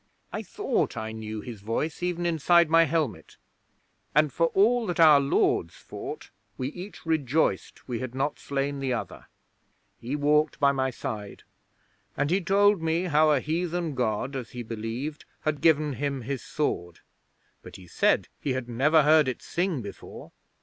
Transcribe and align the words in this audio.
I 0.33 0.41
thought 0.41 0.97
I 0.97 1.11
knew 1.11 1.41
his 1.41 1.61
voice 1.61 2.01
even 2.01 2.25
inside 2.25 2.71
my 2.71 2.85
helmet, 2.85 3.37
and, 4.15 4.33
for 4.33 4.47
all 4.47 4.87
that 4.87 4.99
our 4.99 5.19
Lords 5.19 5.75
fought, 5.75 6.31
we 6.57 6.69
each 6.69 7.05
rejoiced 7.05 7.87
we 7.87 7.99
had 7.99 8.15
not 8.15 8.39
slain 8.39 8.79
the 8.79 8.93
other. 8.93 9.27
He 9.99 10.15
walked 10.15 10.59
by 10.59 10.71
my 10.71 10.89
side, 10.89 11.43
and 12.17 12.31
he 12.31 12.41
told 12.41 12.81
me 12.81 13.03
how 13.03 13.29
a 13.29 13.39
Heathen 13.39 13.93
God, 13.93 14.35
as 14.35 14.53
he 14.57 14.63
believed, 14.63 15.25
had 15.41 15.61
given 15.61 15.93
him 15.93 16.21
his 16.21 16.41
sword, 16.41 17.01
but 17.61 17.75
he 17.75 17.85
said 17.85 18.27
he 18.39 18.53
had 18.53 18.67
never 18.67 19.03
heard 19.03 19.27
it 19.27 19.43
sing 19.43 19.83
before. 19.83 20.31